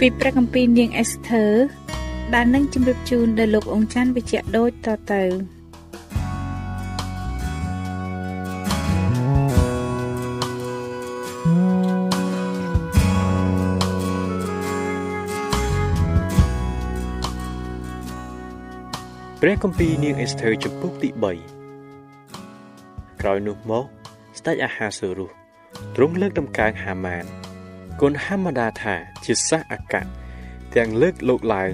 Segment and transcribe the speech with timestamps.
[0.00, 1.44] ពីព្រះគម្ពីរនាងអេសធើ
[2.34, 5.22] ដែលនឹងជម្រាបជូនដល់លោកអង្ចាន់វិជ្ជៈដូចតទៅ
[19.40, 21.08] ព្រះគម្ពីរនាងអេសធើចំពុកទី
[22.54, 23.84] 3ក្រោយនោះមក
[24.38, 25.30] ស្ដេចអាហាសូរុស
[25.94, 27.43] ទ្រង់លើកដំកើងហាម៉ាន
[28.06, 30.02] គុណហម្មតាថាជាសះអកៈ
[30.76, 31.72] ទាំងលើកលោកឡើង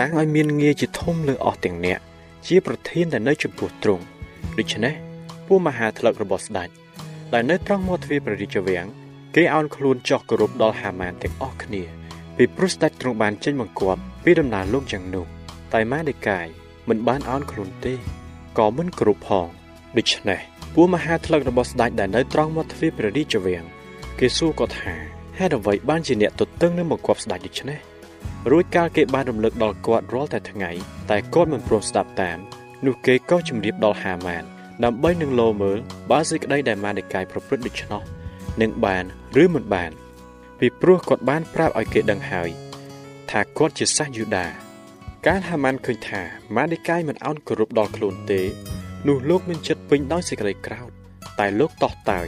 [0.00, 2.00] តាំងឲ្យមានងារជាធំលើអស់ទាំងអ្នក
[2.46, 4.04] ជាប្រធានដែលនៅចំពោះទ្រង់
[4.58, 4.94] ដូច្នេះ
[5.46, 6.68] ពួកមហាថ្លឹករបស់ស្ដេច
[7.32, 8.86] ដែលនៅត្រង់មាត់ទ្វារព្រះរាជវាំង
[9.36, 11.82] គេអោនខ្លួនចោះគោរពដល់ហាម៉ានទាំងអស់គ្នា
[12.36, 15.26] ពីព្រោះស្ដេចទ្រង់បានចេញបង្គាប់ពីដំណើរលោកយ៉ាងនោះ
[15.72, 16.46] តែម៉ាដេកាយ
[16.88, 17.94] មិនបានអោនខ្លួនទេ
[18.58, 19.46] ក៏មិនគ្រប់ផង
[19.96, 20.40] ដូច្នេះ
[20.74, 23.64] ពួកមហាថ្លឹករបស់ស្ដេចដែលនៅត្រង់មាត់ទ្វារព្រះរាជវាំង
[24.18, 27.78] គេសួរគាត់ថា ហេតុអ្វីបានជាអ្នកទទឹងនឹងបង្គាប់ស្ដេចដូច្នេះ
[28.50, 30.70] រួចកាលគេបានរំលឹកដល់គាត់រាល់តែថ្ងៃ
[31.10, 32.38] តែគាត់មិនព្រមស្ដាប់តាម
[32.86, 34.44] នោះគេក៏ជម្រាបដល់ហាម៉ាន
[34.84, 35.78] ដើម្បីនឹងលោមើល
[36.10, 38.02] បើសេចក្តីដែលម៉ានិកាយប្រព្រឹត្តដូច្នោះ
[38.60, 39.04] នឹងបាន
[39.42, 39.90] ឬមិនបាន
[40.58, 42.48] ពីព្រោះគាត់បានប្រាប់ឲ្យគេដឹងហើយ
[43.30, 44.46] ថាគាត់ជាសាសយូដា
[45.26, 46.22] កាលហាម៉ានឃើញថា
[46.56, 48.40] ម៉ានិកាយមិនអោនគោរពដល់ខ្លួនទេ
[49.06, 50.90] នោះលោកមានចិត្តពេញដោយសេចក្តីក្រោធ
[51.38, 52.26] តែលោកតោះតើយ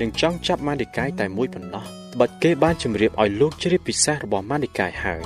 [0.00, 5.22] នឹងចង់ចាប់ម៉ានិកាយតែមួយប៉ុណ្ណោះត្បិតគេបានជម្រាបឲ្យលោកជ្រាបពិសេសរបស់ម៉ានិកាយហើយ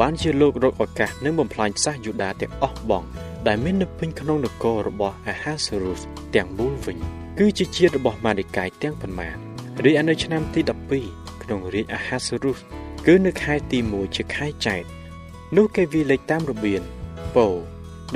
[0.00, 3.04] បានជាលោករកឱកាសនឹងបំផ្លាញសាសយូដាទាំងអស់បង
[3.48, 6.00] ដែលមាននៅពេញក្នុងនគររបស់អាហាសេរុស
[6.34, 6.98] ទាំងមូលវិញ
[7.38, 9.36] គឺជាជាតិរបស់ម៉ានិកាយទាំងប៉ុន្មាន
[9.84, 10.60] រីឯនៅឆ្នាំទី
[11.02, 12.58] 12ក្នុងរាជអាហាសេរុស
[13.06, 14.82] គឺនៅខែទី1ជាខែចែក
[15.56, 16.82] នោះគេវាលេខតាមរបៀន
[17.34, 17.46] ពោ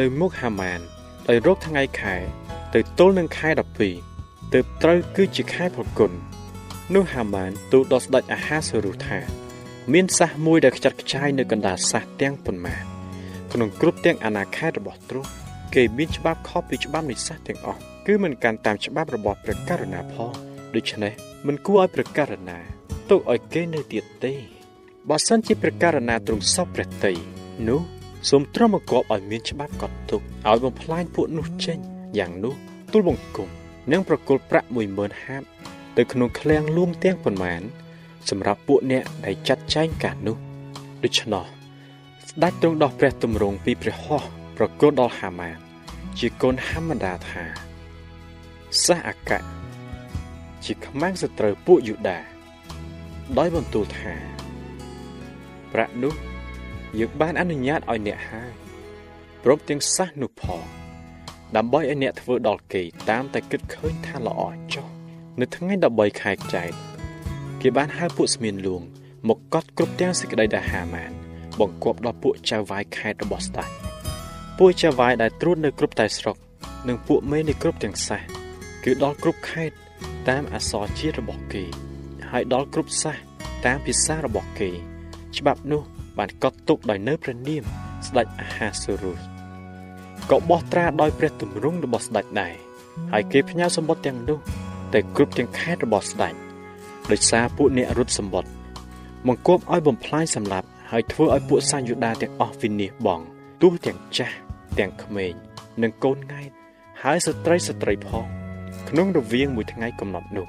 [0.01, 0.81] នៅមុខហាម៉ាន
[1.29, 2.17] ដោយរកថ្ងៃខែ
[2.75, 3.49] ទៅទល់នឹងខែ
[4.01, 6.13] 12ទើបត្រូវគឺជាខែប្រគុណ
[6.93, 9.19] នោះហាម៉ានទូលដល់ស្ដេចអាហាសេរុសថា
[9.93, 12.83] មានសះមួយដែលខ្ចាត់ខ្ចាយនៅកណ្ដាលសះទាំងប៉ុន្មាន
[13.53, 15.31] ក្នុងគ្រប់ទាំងអាណាខេត្តរបស់ទ្រង់
[15.75, 20.31] គេមានច្បាប់ខុសពីច្បាប់នៃសះទាំងអស់គឺមិនកាន់តាមច្បាប់របស់ព្រះករុណាផង
[20.75, 21.13] ដូច្នេះ
[21.47, 22.59] មិនគួរឲ្យព្រះករុណា
[23.11, 24.35] ទុកឲ្យគេនៅទៀតទេ
[25.11, 27.13] បើសិនជាព្រះករុណាទ្រង់សពព្រះតី
[27.69, 27.81] នោះ
[28.31, 31.79] សូមទ្រាំមកគប់ឲ្យមានច្បាប់កត់ទុកឲ្យបំផ្លាញពួកនោះចេញ
[32.19, 32.55] យ៉ាងនោះ
[32.93, 33.49] ទូលបង្គំ
[33.93, 35.43] និងប្រគល់ប្រាក់10000ហាប
[35.97, 37.63] ទៅក្នុងឃ្លាំងលួងទាំងប៉ុន្មាន
[38.31, 40.37] សម្រាប់ពួកអ្នកដែលចាត់ចែងការនោះ
[41.05, 41.45] ដូច្នោះ
[42.29, 45.59] ស្ដេចទ្រង់ដោះព្រះទម្រង់ពីព្រះហស្ថប្រគល់ដល់ហាម៉ាន
[46.19, 47.45] ជាកូនហាមដាថា
[48.85, 49.41] សះអកៈ
[50.65, 52.19] ជាខ្មាំងសត្រូវពួកយូដា
[53.39, 54.15] ដោយបន្ទូលថា
[55.73, 56.15] ប្រាក់នោះ
[56.99, 58.53] យើងបានអនុញ្ញាតឲ្យអ្នកហើយ
[59.45, 60.65] ព្រមទាំងសះនោះផង
[61.57, 64.43] ដើម្បីឲ្យអ្នកធ្វើដល់គេតាមតែគិតឃើញថាល្អ
[64.75, 64.94] ចុះ
[65.41, 66.71] នៅថ្ងៃ13ខែចែក
[67.61, 68.83] គេបានហៅពួកស្មៀនលួង
[69.29, 71.11] មកកត់គ្រប់ទាំងសេចក្តីដែលហាម៉ាន
[71.61, 73.71] បង្គាប់ដល់ពួកចៅវាយខេត្តរបស់ស្ដេច
[74.59, 76.37] ពួកចៅវាយដែលត្រួតនៅគ្រប់តែស្រុក
[76.89, 78.23] និងពួកមេនៃគ្រប់ទាំងសាស
[78.85, 79.77] គឺដល់គ្រប់ខេត្ត
[80.29, 81.65] តាមអសរជាតិរបស់គេ
[82.31, 83.17] ហើយដល់គ្រប់សាស
[83.67, 84.71] តាមភាសារបស់គេ
[85.39, 85.83] ច្បាប់នោះ
[86.19, 87.65] បានកត់ទុកដោយនៅព្រះនាម
[88.07, 89.19] ស្ដេចអាហាសូរុស
[90.31, 92.55] ក៏បោះត្រាដោយព្រះទម្រង់របស់ស្ដេចដែរ
[93.13, 94.39] ហើយគេផ្ញើសម្បត្តិទាំងនោះ
[94.95, 96.35] ទៅគ្រប់ទាំងខេត្តរបស់ស្ដេច
[97.11, 98.51] ដោយសារពួកអ្នករត់សម្បត្តិ
[99.27, 103.21] បង្គាប់ឲ្យបំផ្លាញសម្លាប់ហហើយធ្វើឲ្យពួកសាយូដាទាំងអស់វិនិច្ឆ័យបង
[103.63, 104.37] ទោះទាំងចាស់
[104.79, 105.33] ទាំងក្មេង
[105.83, 106.51] និងកូនង៉ែត
[107.03, 108.27] ហើយស្ត្រីស្ត្រីផង
[108.89, 110.47] ក្នុងរវាងមួយថ្ងៃកំណត់នោះ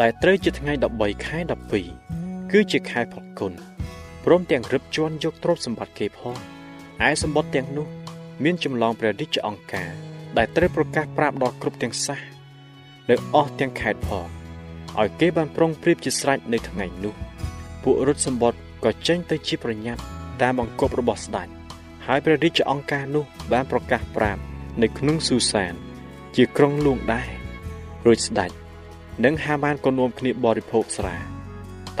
[0.00, 1.38] ដែលត្រូវជាថ្ងៃ13ខែ
[1.94, 3.52] 12គឺជាខែផលគុណ
[4.24, 6.36] ព្រមទាំងរឹបជន់យកទ្រព្យសម្បត្តិគេផង
[7.06, 7.86] ឯសម្បត្តិទាំងនោះ
[8.44, 9.90] មានចម្លងព្រះរាជអង្គការ
[10.36, 12.33] ដែលត្រូវប្រកាសប្រាប់ដល់គ្រប់ទាំងសាស
[13.10, 14.26] នៅអស់ទាំងខេត្តផង
[15.00, 17.14] ឲ្យគេបានប្រុងប្រៀបជាស្រេចនៅថ្ងៃនោះ
[17.82, 20.00] ពួករត់សម្បត្តិក៏ចេញទៅជាប្រញាប់
[20.42, 21.48] តាមបង្គាប់របស់ស្ដេច
[22.06, 24.40] ហើយព្រះរាជអង្គការនោះបានប្រកាសប្រាប់
[24.82, 25.74] នៅក្នុងស៊ូសាន
[26.36, 27.28] ជាក្រុងលួងដែរ
[28.06, 28.50] រួចស្ដេច
[29.24, 31.16] និងហាម៉ានក៏នាំគ្នាបរិភោគស្រា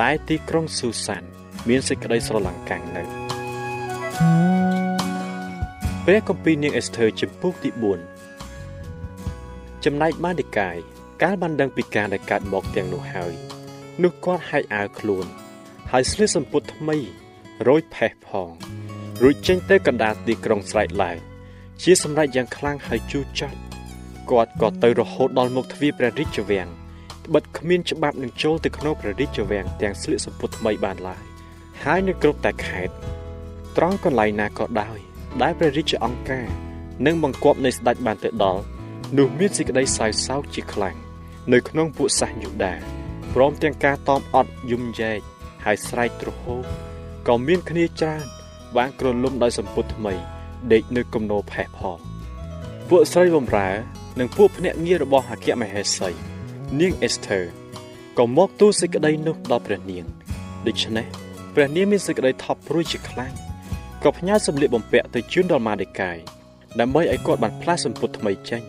[0.00, 1.22] តែទីក្រុងស៊ូសាន
[1.68, 3.02] មានសេចក្តីស្រឡាំងកាំងនៅ
[6.04, 7.70] ព្រះគម្ពីរនាងអេសធើជំពូកទី
[9.16, 10.76] 4ចំណែកបាននិកាយ
[11.22, 13.32] កាលបានដឹងពីការដែលកើតមកទាំងនោះហើយ
[14.02, 15.26] នោះគាត់ហែកអាវខ្លួន
[15.90, 16.96] ហើយស្លៀកសំពត់ថ្មី
[17.68, 18.48] រយផេះផង
[19.22, 21.18] រួចចេញទៅកណ្ដាលទីក្រុងស្រែកឡើង
[21.82, 23.58] ជាសម្រេចយ៉ាងខ្លាំងហើយជូរចត់
[24.30, 26.68] គាត់ក៏ទៅរហូតដល់មុខទ្វារព្រះរាជវាំង
[27.34, 31.22] បិទគ្មានច្បាប់នឹងចូលទៅក្នុងព្រះរាជវាំងទាំងស្លៀកសំពត់ថ្មីបានឡើយ
[31.84, 32.94] ហើយនៅគ្រប់តែខេត្ត
[33.76, 34.98] ត្រង់កន្លែងណាក៏ដោយ
[35.42, 36.46] ដែលព្រះរាជអង្គការ
[37.06, 38.62] និងបង្គាប់នៃស្ដេចបានទៅដល់
[39.18, 41.03] នោះមានសេចក្តីសោយសោកជាខ្លាំង
[41.52, 42.74] នៅក្នុងពួកសាសយូដា
[43.34, 45.20] ព្រមទាំងការតមអត់យំយែក
[45.64, 46.56] ហើយស្រែកទ្រហោ
[47.28, 48.26] ក៏មានគ្នាច្រើន
[48.76, 50.14] បានក្រលុំដោយសម្ពុតថ្មី
[50.72, 51.98] ដេកនៅគំនោផេះផង
[52.88, 53.68] ពួកស្រីបំរើ
[54.18, 56.08] និងពួកភ្នាក់ងាររបស់អគ្គមហេសី
[56.80, 57.40] នាងអេសធើ
[58.18, 60.04] ក៏មកទូលសេចក្តីនោះដល់ព្រះនាង
[60.66, 61.06] ដូច្នេះ
[61.54, 63.32] ព្រះនាងមានសេចក្តីថប់ព្រួយជាខ្លាំង
[64.02, 66.18] ក៏ផ្ញើសម្លៀកបំពាក់ទៅជូនដល់ម៉ាដេកាយ
[66.80, 68.62] ដើម្បីឲ្យគាត់បានផ្លាស់សម្ពុតថ្មីចេញ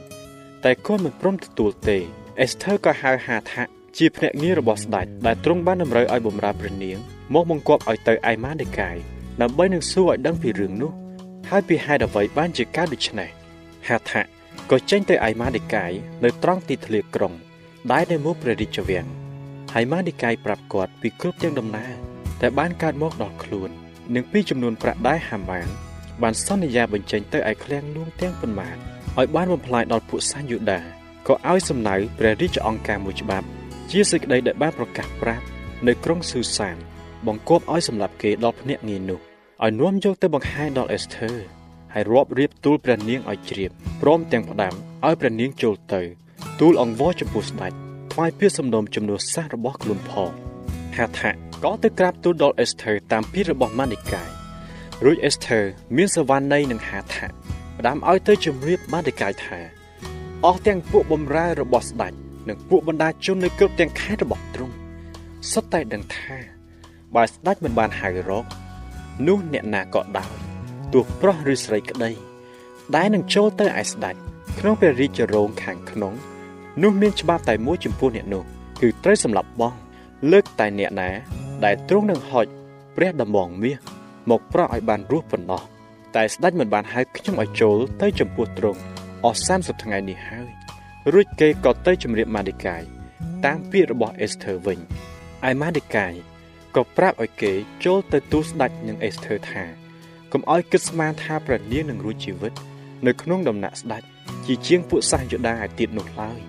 [0.63, 1.97] តែគាត់មិនព្រមទទួលទេ
[2.41, 3.63] អេសធើក៏ហៅហាថា
[3.97, 6.97] ជាភ្នាក់ងាររបស់ស្ដេចដែលទ្រង់បានតម្រូវឲ្យបម្រើព្រះនាង
[7.33, 8.97] មកបង្គាប់ឲ្យទៅឯម៉ាដេកាយ
[9.41, 10.91] ដើម្បីនឹងសួរឲ្យដឹងពីរឿងនោះ
[11.49, 13.29] ហើយពីហេតុអ្វីបានជាកើតដូច្នេះ
[13.87, 14.21] ហាថា
[14.71, 15.91] ក៏ចេញទៅឯម៉ាដេកាយ
[16.23, 17.33] នៅត្រង់ទីធ្លាក្រុង
[17.91, 19.07] ដែលនៅមុខព្រះរាជវាំង
[19.73, 21.93] ហើយម៉ាដេកាយប្រាប់គាត់ពីគ្រប់ទាំងដំណើរ
[22.41, 23.69] តែបានកើតមកដល់ខ្លួន
[24.15, 25.67] និងពីចំនួនប្រាក់ដែលហាម៉ាន
[26.21, 28.77] បានសន្យាបញ្ចេញទៅឯឃ្លាំងនួងទាំងប៉ុន្មាន
[29.17, 33.47] ឲ្យបានបំផ្លាញដល់ពួកសាញយូដា ក៏ឲ្យសំណៅព្រះរាជអង្គការមួយច្បាប់
[33.91, 35.45] ជាសេចក្តីដែលបានប្រកាសប្រាប់
[35.87, 36.77] នៅក្រុងស៊ូសាន
[37.27, 39.19] បង្គាប់ឲ្យសម្លាប់គេដល់ភ្នាក់ងារនោះ
[39.63, 41.31] ឲ្យនាំយកទៅបង្ហាញដល់អេសធើ
[41.93, 44.73] ហើយរាប់រៀបទូលព្រះនាងឲ្យជ្រាបព្រមទាំងផ្ដាំ
[45.05, 46.01] ឲ្យព្រះនាងចូលទៅ
[46.59, 47.73] ទូលអង្វរចំពោះស្ដេច
[48.11, 50.31] ថ្វាយពាក្យសំណូមជំនួសសាសរបស់ខ្លួនផង
[50.97, 51.31] ហាថា
[51.63, 54.29] ក៏ទៅក្រាបទូលដល់អេសធើតាមពីរបស់ម៉ានីកាយ
[55.05, 55.59] រួចអេសធើ
[55.97, 57.25] មានសវណ្ណីនឹងហាថា
[57.77, 59.74] ផ្ដាំឲ្យទៅជម្រាបម៉ានីកាយថា
[60.45, 62.13] អស់ទាំងពួកបំរើរបស់ស្ដេច
[62.49, 64.75] និងពួកបណ្ដាជននៅគ្រប់ទាំងខេត្តរបស់ទ្រង់
[65.51, 66.37] សុទ្ធតែដឹងថា
[67.15, 68.45] បើស្ដេចមិនបានហៅរក
[69.27, 70.31] នោះអ្នកណាក៏ដោយ
[70.93, 72.11] ទោះប្រុសឬស្រីក្តី
[72.95, 74.15] ដែលនឹងចូលទៅឯស្ដេច
[74.59, 76.13] ក្នុងព្រះរាជរោងខាងក្នុង
[76.83, 78.43] នោះមានច្បាប់តែមួយចំពោះអ្នកនោះ
[78.81, 79.73] គឺត្រូវសម្លាប់បង
[80.31, 81.09] លើកតែអ្នកណា
[81.65, 82.45] ដែលទ្រង់នឹងហុច
[82.95, 83.77] ព្រះដំបងមាស
[84.29, 85.61] មកប្រោះឲ្យបានរស់ប៉ុណ្ណោះ
[86.15, 88.81] តែស្ដេចមិនបានហៅខ្ញុំឲ្យចូលទៅចំពោះទ្រង់
[89.25, 90.49] អស់30ថ្ងៃនេះហើយ
[91.13, 92.83] រួចគេក៏ទៅជម្រាបម៉ាឌីកាយ
[93.45, 94.79] តាមពាក្យរបស់អេសធើវិញ
[95.49, 96.13] ឯម៉ាឌីកាយ
[96.75, 97.51] ក៏ប្រាប់ឲ្យគេ
[97.85, 99.63] ចូលទៅទូស្ដេចនឹងអេសធើថា
[100.31, 102.53] កុំឲ្យគិតស្មានថាព្រះនាងនឹងរួចជីវិត
[103.07, 104.03] នៅក្នុងដំណាក់ស្ដេច
[104.45, 106.39] ជាជាងពួកសាសយូដាឯទៀតនោះឡើយ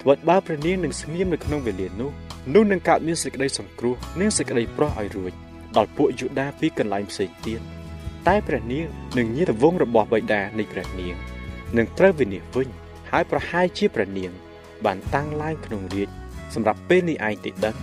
[0.00, 2.10] ត្បិតបើព្រះនាងនឹងស្ងៀមនៅក្នុងវេលានោះ
[2.54, 5.32] នោះនឹងកើតមានសេចក្តីសង្គ្រោះនិងសេចក្តីប្រោះឲ្យរួច
[5.76, 7.60] ដល់ពួកយូដាពីកន្លែងផ្សេងទៀត
[8.26, 8.84] តែព្រះនាង
[9.18, 11.37] នឹងញាតវងរបស់បិតានៃព្រះនាង
[11.76, 12.68] នឹងត្រូវវិនិច្ឆ័យវិញ
[13.10, 14.32] ហើយប្រហែលជាព្រះនាង
[14.84, 16.08] បានតាំងឡើងក្នុងរាជ
[16.54, 17.76] សម្រាប់ពេលនេះឯងទេដឹង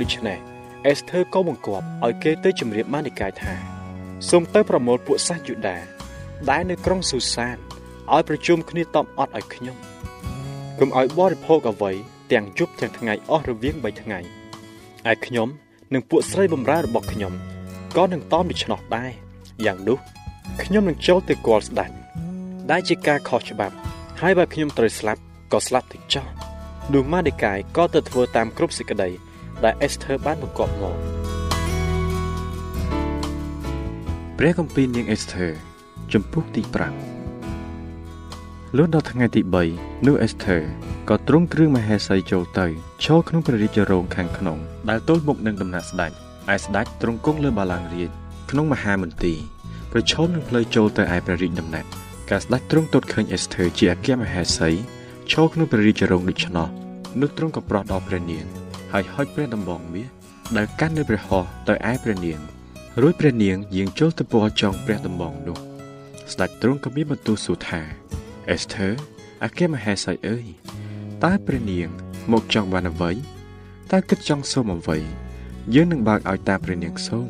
[0.00, 0.38] ដូច្នេះ
[0.86, 3.54] អេសធើក៏បង្គាប់ឲ្យគេទៅជម្រាបម៉ានីកាយថា
[4.28, 5.76] សូមទៅប្រមូលពួកសាសយូដា
[6.50, 7.56] ដែលនៅក្រុងស៊ូសាន
[8.12, 9.76] ឲ្យប្រជុំគ្នាតបអត់ឲ្យខ្ញុំ
[10.78, 11.92] កុំឲ្យបរិភោគអ្វី
[12.32, 14.18] ទាំងយប់ទាំងថ្ងៃអស់រវាង3ថ្ងៃ
[15.10, 15.48] ឯខ្ញុំ
[15.94, 17.32] និងពួកស្រីបម្រើរបស់ខ្ញុំ
[17.96, 19.10] ក៏នឹងតមដូច្នោះដែរ
[19.64, 19.98] យ៉ាងនោះ
[20.62, 22.03] ខ្ញុំនឹងចូលទៅគាល់ស្ដេច
[22.70, 23.74] ដែលជាការខុសច្បាប់
[24.20, 25.20] ហើយបើខ្ញុំត្រូវស្លាប់
[25.52, 26.26] ក៏ស្លាប់ទៅចោះ
[26.92, 29.10] នោះម៉ាដេកាយក៏ទៅធ្វើតាមគ្រប់សេចក្តី
[29.64, 30.96] ដែលអេសធើបានបង្គាប់មក
[34.38, 35.46] ព្រះគម្ពីរនាងអេសធើ
[36.12, 36.62] ជំពូកទី
[37.50, 39.40] 5លុះដល់ថ្ងៃទី
[39.74, 40.58] 3នោះអេសធើ
[41.10, 42.66] ក៏ទ្រង់គ្រឿងមហេសីចូលទៅ
[43.04, 44.58] ឈរក្នុងព្រះរាជរោងខាងក្នុង
[44.90, 46.12] ដែលទល់មុខនឹងដំណាក់ស្ដេច
[46.54, 48.10] ឯស្ដេចទ្រង់គង់លើបាឡាំងរាជ
[48.50, 49.38] ក្នុងមហាមន្ទីរ
[49.92, 54.70] ប្រឈមនឹងផ្លូវចូលទៅឯព្រះរាជដំណាក់ ការស្ដេចទ្រង់ទតឃើញអេសធើជាអគ្គមហេសី
[55.30, 56.68] ឈរក្នុងព្រះរាជរោងដូច្នោះ
[57.20, 58.44] នោះទ្រង់ក៏ប្រោះដល់ព្រះនាង
[58.92, 60.08] ហើយហុចព្រះដំបងមាស
[60.56, 62.40] ដែលកាន់នៅព្រះហស្ថទៅឯព្រះនាង
[63.02, 65.58] រួចព្រះនាងយាងចូលទៅពណ៌ចុងព្រះដំបងនោះ
[66.32, 67.80] ស្ដេចទ្រង់ក៏មានបន្ទូលសួរថា
[68.50, 68.88] អេសធើ
[69.44, 70.44] អគ្គមហេសីអើយ
[71.24, 71.88] តើព្រះនាង
[72.32, 73.12] មកចង់បានអ្វី
[73.92, 74.98] តើគិតចង់សូមអ្វី
[75.74, 77.28] យើងនឹងបើកឲ្យតាមព្រះនាងសូម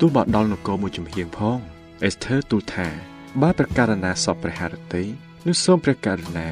[0.00, 1.58] ទោះបើដល់នគរមួយចំហៀងផង
[2.04, 5.04] អេសធើទូលថា បើប្រការណាសពព្រះハរតី
[5.46, 6.48] នោះសូមព្រះករុណា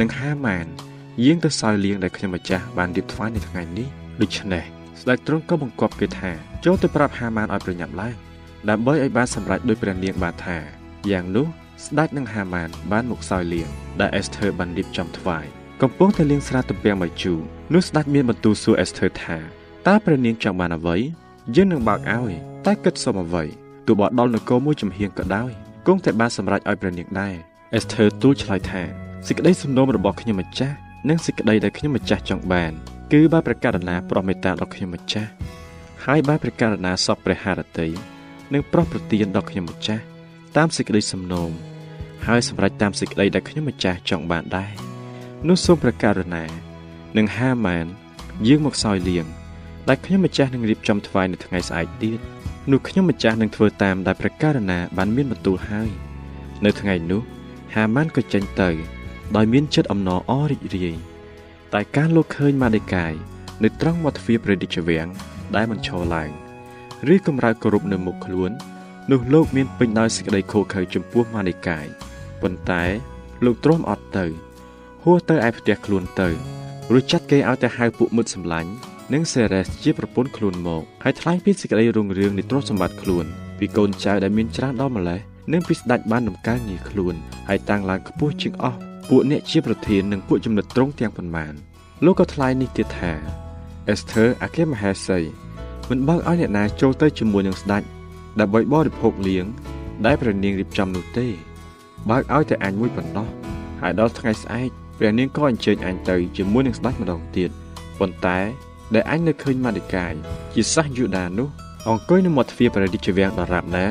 [0.00, 0.66] នឹងហាម៉ាន
[1.24, 3.88] យាងទៅសោយលៀងដែលខ្ញុំម្ចាស់បានរៀបថ្វាយនៅថ្ងៃនេះ
[4.20, 4.64] ដូច្នេះ
[5.00, 6.30] ស្ដេចទ្រង់ក៏បង្គាប់គេថា
[6.64, 8.16] ចូលទៅប្រាប់ហាម៉ានឲ្យប្រញាប់ឡើង
[8.68, 10.58] ដើម្បីឲ្យបានសម្រេចដោយព្រះនាងបានថា
[11.10, 11.46] យ៉ាងនោះ
[11.84, 13.68] ស្ដេចនិងហាម៉ានបានមកសោយលៀង
[14.00, 15.44] ដែលអេសធើបានរៀបចំថ្វាយ
[15.82, 17.40] កំពុងតែលាងស្រាទំពាំងបាយជូរ
[17.74, 19.38] នោះស្ដេចមានបន្ទូលសួរអេសធើថា
[19.86, 20.96] តើព្រះនាងចង់បានអ្វី
[21.54, 22.32] យើងនឹងបើកឲ្យ
[22.66, 23.44] តែគិតសុំអ្វី
[23.86, 27.34] ទោះបើដល់នគរមួយចំហៀងក៏ដោយ គង់តែបានសម្រេចឲ្យព្រះនាងដែរ
[27.74, 28.82] អេសធើទូលឆ្លើយថា
[29.26, 30.76] សេចក្តីសំណូមរបស់ខ្ញុំម្ចាស់
[31.08, 32.72] និងសេចក្តីដែលខ្ញុំម្ចាស់ចង់បាន
[33.12, 35.30] គឺបើព្រះករណាប្រោះមេត្តាដល់ខ្ញុំម្ចាស់
[36.04, 37.88] ហើយបើព្រះករណាសពព្រះハរតី
[38.52, 40.02] និងប្រោះប្រទានដល់ខ្ញុំម្ចាស់
[40.56, 41.50] តាមសេចក្តីសំណូម
[42.26, 44.72] ហើយសម្រេចតាមសេចក្តីដែលខ្ញុំម្ចាស់ចង់បានដែរ
[45.48, 46.44] នោះសូមព្រះករណា
[47.16, 47.86] និងហាម៉ាន
[48.46, 49.26] យាងមកសោយលៀង
[49.88, 52.20] ដែលខ្ញុំម្ចាស់នឹងរៀបចំថ្វាយនៅថ្ងៃស្អែកទៀត
[52.70, 55.90] នោះខ្ញុំម្ចាស់នឹងធ្វើតាមដែលព្រះករណាបានមានបន្ទូលហើយ
[56.64, 57.22] នៅថ្ងៃនោះ
[57.74, 58.70] ហាម៉ានក៏ចេញទៅ
[59.36, 60.96] ដោយមានចិត្តអំណរអរីករាយ
[61.74, 63.12] តែការលោកឃើញម៉ាដេកាយ
[63.62, 65.08] នៅត្រង់មាត់ទ្វារព្រះរាជវាំង
[65.56, 66.30] ដែលមិនឈរឡើង
[67.14, 68.50] ឬកម្រើកគោរពនៅមុខខ្លួន
[69.10, 71.86] នោះលោកមានពេញដោយសេចក្តីខូខើចំពោះម៉ាដេកាយ
[72.42, 72.84] ប៉ុន្តែ
[73.44, 74.26] លោកទ្រាំអត់ទៅ
[75.02, 76.28] ហួសទៅឯផ្ទះខ្លួនទៅ
[76.92, 78.70] រួចចាត់គេឲ្យទៅហៅពួកមិត្តសម្លាញ់
[79.14, 83.24] និងសេរ៉េសជាប្រពន្ធខ្លួនមកហើយថ្លែងពីសេចក្តីរុងរឿងនៃទ្រព្យសម្បត្តិខ្លួន
[83.58, 85.20] ពីកូនចៅដែលមានច្រើនដល់ម្លេះ
[85.52, 87.14] និងពីស្ដេចបានដំកើងងារខ្លួន
[87.48, 91.54] ហើយតាំងឡើងខ្ពស់ជាងអស់ពួកអ្នកជាប្រធាននិងពួកចំណិតត្រង់ទាំងប៉ុន្មាន
[92.04, 93.12] លោកក៏ថ្លែងនេះទៀតថា
[93.88, 95.18] អេសធើអគ្គមហេសី
[95.90, 97.82] មិនបើកឲ្យអ្នកណាចូលទៅជាមួយនឹងស្ដេច
[98.40, 99.46] ដើម្បីបរិភោគលៀង
[100.06, 101.26] ដែលព្រះនាងរៀបចំនោះទេ
[102.10, 103.28] បើកឲ្យតែអញមួយប៉ុណ្ណោះ
[103.80, 107.50] ហើយដល់ថ្ងៃស្អែកព្រះនាងក៏អញ្ជើញអញទៅជាមួយនឹងស្ដេចម្ដងទៀត
[107.98, 108.38] ប៉ុន្តែ
[108.94, 110.14] ដែលអញនៅឃើញម៉ាឌីកាយ
[110.54, 111.48] ជាសាសយូដានោះ
[111.88, 113.86] អង្គុយនៅមាត់ទ្វារព្រះរាជវាំងដរាបណា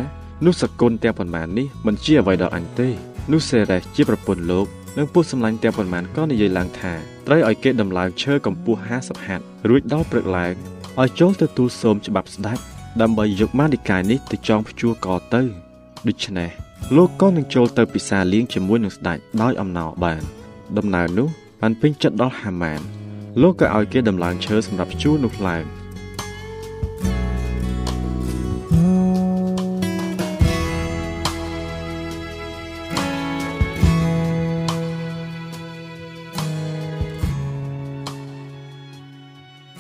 [0.46, 2.90] នោះសកុនទាំងប៉ុន្មាននេះមិនជាអ្វីដល់អញទេ
[3.32, 6.94] នោះសេរ៉េសជាប្រពន្ធលោកនិងពួកសម្លាញ់ទាំងប៉ុន្មានក៏និយាយឡើងថា
[7.28, 10.54] ត្រូវឲ្យគេដំឡើងឈើកម្ពស់50ហត្ថរួចដល់ព្រឹកឡើង
[11.02, 12.60] ឲ្យចូលទៅទូលសូមច្បាប់ស្ដេច
[13.02, 15.42] ដើម្បីយកម៉ានិកាយនេះទៅចងព្យួរកទៅ
[16.08, 16.50] ដូច្នេះ
[16.96, 20.24] លោកក៏នឹងចូលទៅពិសាលៀងជាមួយនឹងស្ដេចដោយអំណរបាន
[20.78, 21.28] ដំណើរនោះ
[21.62, 22.82] បានពេញចិត្តដល់ហាម៉ាន
[23.42, 25.64] លោកក៏ឲ្យគេដំឡើងឈើសម្រាប់ព្យួរនោះឡើង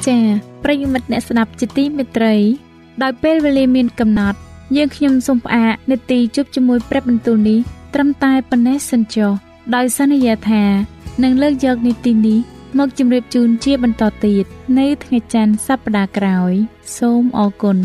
[0.05, 0.25] ចា៎
[0.63, 2.35] ប្រិយមិត្តអ្នកស្ដាប់ជាទីមេត្រី
[3.03, 4.39] ដោយពេលវេលាមានកំណត់
[4.75, 7.59] យើងខ្ញុំសូមផ្អាកនាទីជប់ជាមួយព្រឹបបន្ទូលនេះ
[7.93, 9.31] ត្រឹមតែប៉ុណ្ណេះសិនចុះ
[9.75, 10.63] ដោយសន្យាថា
[11.23, 14.45] នឹងលើកយកនីតិនេះ មកជម្រាបជូនជាបន្តទៀត
[14.79, 16.53] នៅថ្ងៃច័ន្ទសប្តាហ៍ក្រោយ
[16.97, 17.77] សូមអរគុណ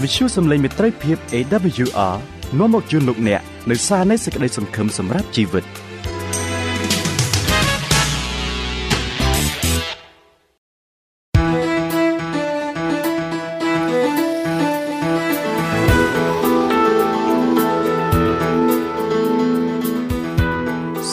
[0.00, 2.16] វិទ្យុសំឡេងមេត្រីភាព AWR
[2.58, 5.64] នាំមកជូនលោកអ្នកនៅសារនៃសេចក្តីសង្ឃឹមសម្រាប់ជីវិត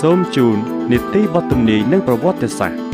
[0.02, 0.58] សូមជូន
[0.92, 2.89] នីតិបទទំនាយនិងប្រវត្តិសាស្ត្រ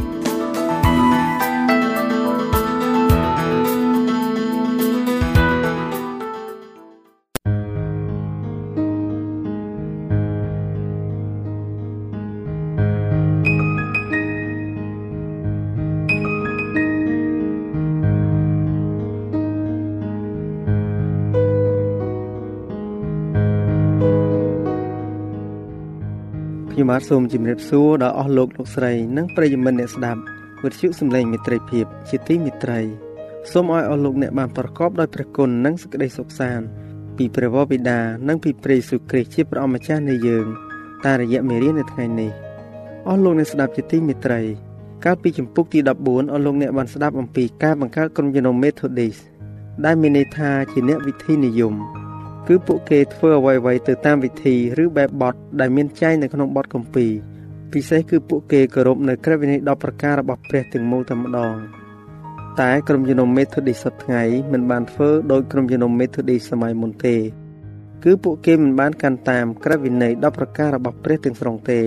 [26.98, 30.22] បាទសូមជម្រាបសួរដល់អស់លោកលោកស្រីនិងប្រិយមិត្តអ្នកស្ដាប់
[30.64, 32.82] វិទ្យុសំឡេងមិត្តភាពជាទីមេត្រី
[33.52, 36.66] សូមឲ្យអស់លោកអ្នកបានប្រកបដោយព្រះគុណនិងសេចក្តីសុខសាន្ត
[37.18, 40.46] ពីព្រះវរបិតានិងពីព្រះយេស៊ូវគ្រីស្ទជាព្រះអម្ចាស់នៃយើង
[41.06, 42.32] តាមរយៈមេរៀននៅថ្ងៃនេះ
[43.08, 44.42] អស់លោកអ្នកស្ដាប់ជាទីមេត្រី
[45.06, 49.22] កាលពីចម្ពោះទី14អស់លោកអ្នកបានស្ដាប់អំពីការបង្កើតក្រុមជំនុំ Methodist
[49.86, 51.76] ដែលមានន័យថាជាអ្នកវិធីនិយម
[52.48, 57.12] គឺពួកគេធ្វើអ្វីៗទៅតាមវិធីឬបែបបទដែលមានចែងនៅក្នុងបទគម្ពីរ
[57.74, 61.56] ពិសេសគឺពួកគេគោរពនៅក្រឹតវិន័យ10ប្រការរបស់ព្រះទាំងមូលតែម្ដង
[62.62, 67.16] តែក្រុមជំនុំ Methodist សប្តាហ៍ថ្ងៃមិនបានធ្វើដោយក្រុមជំនុំ Methodist សម័យមុនទេ
[68.04, 71.80] គឺពួកគេមិនបានកាន់តាមក្រឹតវិន័យ10ប្រការរបស់ព្រះទាំងស្រុងទេ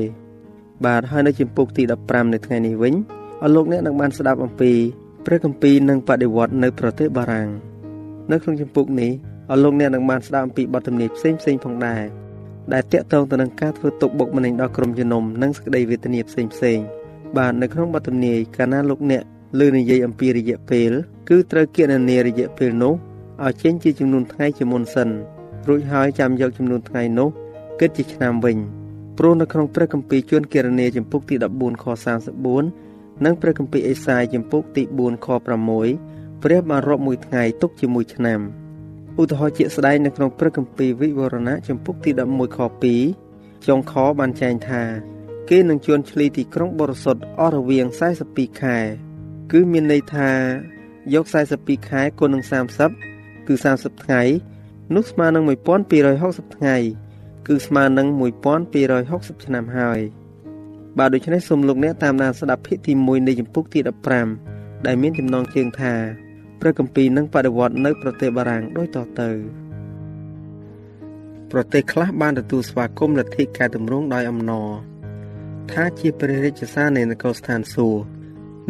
[0.87, 2.95] បាទហើយនៅជំពូកទី15នៅថ្ងៃនេះវិញ
[3.43, 4.73] អស់លោកអ្នកនឹងបានស្ដាប់អំពី
[5.27, 7.49] ព្រះគម្ពីរនិងបដិវត្តនៅប្រទេសបារាំង
[8.31, 9.13] នៅក្នុងជំពូកនេះ
[9.51, 12.05] អស់លោកអ្នកនឹងបានស្ដាប់អំពីបទទំនាយផ្សេងផ្សេងផងដែរ
[12.73, 16.79] ដែលតាក់ទងទៅនឹងការធ្វើទុកបុកម្នេញដល់ក្រុមជំនុំនិងសេចក្តីវេទនាផ្សេងផ្សេង
[17.37, 19.23] បាទនៅក្នុងបទទំនាយកាលណាលោកអ្នក
[19.61, 20.91] លើនិយាយអំពីរយៈពេល
[21.29, 22.95] គឺត្រូវគណនារយៈពេលនោះ
[23.45, 25.09] ឲ្យចេញជាចំនួនថ្ងៃជាមុនសិន
[25.69, 27.29] រួចហើយចាំយកចំនួនថ្ងៃនោះ
[27.81, 28.57] គិតជាឆ្នាំវិញ
[29.19, 31.85] ព្រោះនៅក្នុងព្រះគម្ពីរជួនគរនីចំពុកទី14ខ
[32.55, 35.29] 34និងព្រះគម្ពីរអេសាយចំពុកទី4ខ
[35.85, 38.41] 6ព្រះបានរាប់មួយថ្ងៃទុកជាមួយឆ្នាំ
[39.21, 42.59] ឧទាហរណ៍ជាក់ស្ដែងនៅក្នុងព្រះគម្ពីរវិវរណៈចំពុកទី11ខ
[43.13, 44.83] 2ចុងខបានចែងថា
[45.49, 47.87] គេនឹងជួនឆ្លីទីក្រុងបរិសុទ្ធអស់រវាង
[48.25, 48.79] 42ខែ
[49.53, 50.31] គឺមានន័យថា
[51.15, 51.25] យក
[51.57, 52.43] 42ខែគុណនឹង
[52.95, 54.23] 30គឺ30ថ្ងៃ
[54.95, 55.45] នោះស្មើនឹង
[55.99, 56.77] 1260ថ្ងៃ
[57.49, 58.07] គឺស្មើនឹង
[58.77, 60.01] 1260ឆ្នាំហើយ
[60.99, 63.81] បាទដូច្នេះសូមលោកអ្នកតាមដានស្ដាប់ភាគទី1នៃចម្ពោះទី
[64.33, 65.95] 15ដែលមានចំណងជើងថា
[66.61, 69.31] ព្រះគម្ពីរនឹងបដិវត្តនៅប្រទេសបារាំងដូចតទៅ
[71.53, 74.69] ប្រទេសខ្លះបានទទួលស្វាគមន៍លទ្ធិកែតម្រង់ដោយអំណរ
[75.73, 78.03] ថាជាព្រះរាជសារនៃនគរស្ថានសួគ៌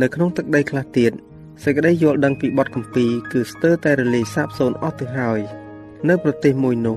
[0.03, 1.13] នៅក្នុងទឹកដីខ្លះទៀត
[1.65, 5.41] សេចក្តីយល់ដឹងពីបទគម្ពីរគឺស្ទើរតែរលាយសាបសូន្យអស់ទៅហើយ
[6.09, 6.97] នៅប្រទេសមួយនោះ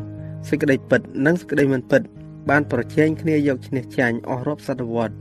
[0.50, 2.02] សេចក្តីពិតនិងសេចក្តីមិនពិត
[2.50, 5.16] បានប្រជែងគ្នាយកឈ្នះចាញ់អស់រាប់សតវត្ស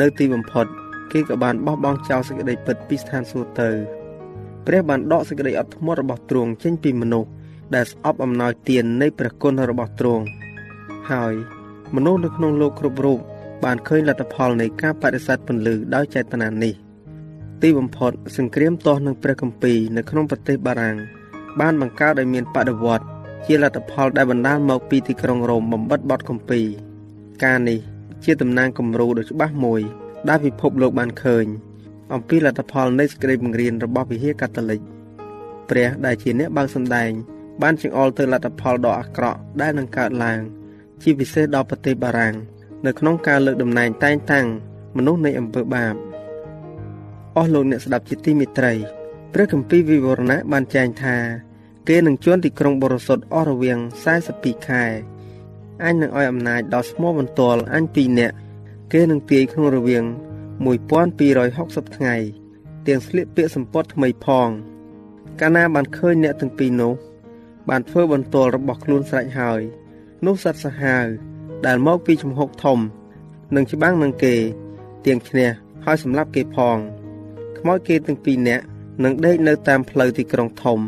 [0.00, 0.66] នៅទីបំផុត
[1.12, 3.70] គេក៏បានបោះបង់ចោលសេចក្តីពិតពីស្ថានសួគ៌ទៅ
[4.66, 7.30] ព្រះបានដកសេចក្តីអត់ធ្មត់របស់ទ្រង់ចេញពីមនុស្ស
[7.74, 10.24] ដែលស្អប់អំណោយទាននៃព្រះគុណរបស់ទ្រង់
[11.10, 11.34] ហើយ
[11.94, 13.18] មនុស្សនៅក្នុងលោកគ្រប់រូប
[13.64, 16.74] បានឃើញលទ្ធផលនៃការបដិសេធពន្លឺដោយចេតនានេះ
[17.62, 20.96] ទីបំផុតសង្គ្រាមទាស់នឹងព្រះគម្ពីរនៅក្នុងប្រទេសបារាំង
[21.60, 23.04] បានបង្កើតឲ្យមានបដិវត្ត
[23.46, 26.66] ជាលទ្ធផលដែលបណ្ដាលមកពីទីក្រុងរ៉ូមបំបិតបទគម្ពីរ
[27.44, 27.78] ការនេះ
[28.24, 29.80] ជាតំណាងគំរូដ៏ច្បាស់មួយ
[30.28, 31.46] ដែលពិភពលោកបានឃើញ
[32.12, 34.80] អំពីលទ្ធផលនៃសេចក្តីបង្រៀនរបស់វិហារកាតូលិក
[35.68, 37.10] ព្រះដែលជាអ្នកបើកសម្ដែង
[37.62, 40.40] បានចង្អុលទៅលទ្ធផលដ៏អាក្រក់ដែលនឹងកើតឡើង
[41.02, 42.34] ជាពិសេសដល់ប្រទេសបារាំង
[42.86, 44.46] នៅក្នុងការលើកតំណែងតែងតាំង
[44.96, 45.94] មនុស្សនៃអំពើបាប
[47.36, 48.72] អស់លោកអ្នកស្ដាប់ជាទីមេត្រី
[49.32, 51.16] ព្រះគម្ពីរវិវរណៈបានចែងថា
[51.88, 53.78] គេនឹងជន់ទីក្រុងបរិសុទ្ធអស់រវាង
[54.22, 54.84] 42ខែ
[55.84, 58.36] អញនឹងឲ្យអំណាចដល់ស្មោបន្ទាល់អញពីរនាក់
[58.92, 60.04] គេនឹងទាយក្នុងរវាង
[60.62, 62.16] 1260ថ្ងៃ
[62.86, 64.48] ទាំងស្លៀកពាក់សម្ពត់ថ្មីផង
[65.40, 66.94] កាលណាបានឃើញអ្នកទាំងពីរនោះ
[67.68, 69.60] បានធ្វើបន្ទាល់របស់ខ្លួនស្រេចហើយ
[70.26, 71.06] នោះសត្វសាហាវ
[71.66, 72.78] ដែលមកពីជំហុកធំ
[73.54, 74.34] នឹងច្បាំងនឹងគេ
[75.04, 75.48] ទៀងឈ្នះ
[75.84, 76.78] ហើយសម្លាប់គេផង
[77.58, 78.64] ខ្មោចគេទាំងពីរនាក់
[79.04, 80.78] នឹងដេកនៅតាមផ្លូវទីក្រុងធំ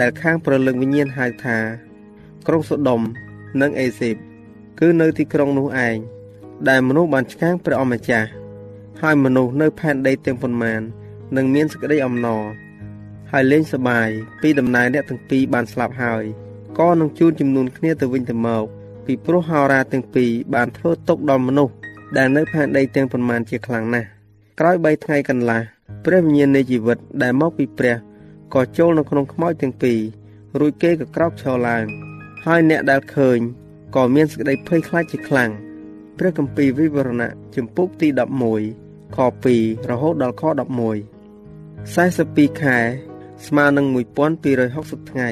[0.00, 1.58] ដែលខាងប្រលឹងវិញ្ញាណហៅថា
[2.46, 3.00] ក្រុងសូដុំ
[3.60, 4.16] និងអេស៊ីប
[4.80, 5.96] គឺនៅទីក្រុងនោះឯង
[6.68, 8.28] ដែលមនុស្សបានឆ្កាងព្រះអម្ចាស់
[9.00, 10.80] ហើយមនុស្សនៅផែនដីទាំងប៉ុន្មាន
[11.36, 12.42] នឹងមានសេចក្តីអំណរ
[13.30, 14.08] ហើយលេងសប្បាយ
[14.40, 16.24] ពីដំណើរអ្នកទាំងពីរបានស្លាប់ហើយ
[16.78, 18.64] ក៏នឹងជួនចំនួនគ្នាទៅវិញទៅមក
[19.06, 21.74] ពីព្រោះហោរាទាំងពីរបានធ្វើទុកដល់មនុស្ស
[22.16, 24.08] ដែលនៅផែនដីទាំងប៉ុន្មានជាខ្លាំងណាស់
[24.60, 25.60] ក្រោយ3ថ្ងៃកន្លះ
[26.04, 27.96] ព្រះវិញ្ញាណនៃជីវិតដែលមកពីព្រះ
[28.54, 29.98] ក៏ចូលនៅក្នុងខ្មោចទាំងពីរ
[30.60, 31.84] រួចគេក៏ក្រោកឈរឡើង
[32.44, 33.38] ហើយអ្នកដែលឃើញ
[33.96, 35.50] ក៏មានសេចក្តីភ័យខ្លាចជាខ្លាំង
[36.18, 38.08] ព្រះគម្ពីរវិវរណៈជំពូកទី
[38.50, 39.18] 11 ខ
[39.54, 41.20] 2រហូតដល់ខ11
[41.94, 42.78] 42ខែ
[43.46, 43.86] ស្មើនឹង
[44.48, 45.30] 1260ថ្ងៃ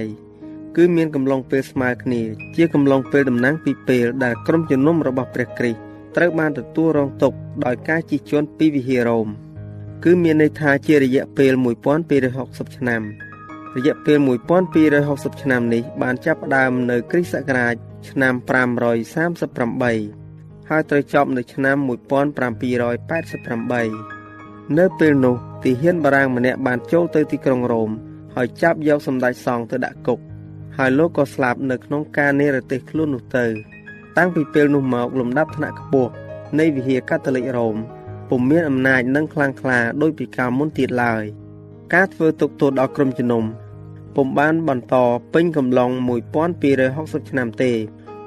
[0.77, 2.23] គឺមានកំឡុងពេលស្មើគ្នា
[2.57, 5.81] ជាកំឡុងពេលតំណាងពីពេលដែលក្រុមជំនុំរបស់ព្រះគ្រីស្ទ
[6.17, 9.29] ត្រូវបានទទួលរងទុក្ខដោយការជិះជាន់ពីវិហាររ៉ូម
[10.05, 11.53] គឺមានន័យថាជារយៈពេល
[12.15, 13.03] 1260ឆ្នាំ
[13.77, 14.19] រយៈពេល
[14.81, 17.75] 1260ឆ្នាំនេះបានចាប់ផ្ដើមនៅគ្រិស្តសករាជ
[18.11, 18.35] ឆ្នាំ
[20.18, 20.18] 538
[20.69, 21.89] ហើយត្រូវចប់នៅឆ្នាំ1788
[24.79, 27.91] នៅពេលនោះទីហ៊ានបារាំងម្នាក់បានចូលទៅទីក្រុងរ៉ូម
[28.35, 30.19] ហើយចាប់យកសម្ដេចសង្ឃទៅដាក់គុក
[30.77, 33.47] ហើយលោកក៏ស្លាប់នៅក្នុងការនិរទេសខ្លួននោះទៅ
[34.17, 36.11] តាំងពីពេលនោះមកលំដាប់ថ្នាក់ខ្ពស់
[36.59, 37.77] នៃវិហារកាតូលិករ៉ូម
[38.29, 41.23] ពុំមានអំណាចនិងខ្លាំងក្លាដោយពីកាលមុនទៀតឡើយ
[41.95, 43.45] ការធ្វើទុកទោសដល់ក្រុមជំនុំ
[44.17, 44.97] ពុំបានបន្ត
[45.35, 45.91] ពេញកំឡុង
[46.61, 47.73] 1260ឆ្នាំទេ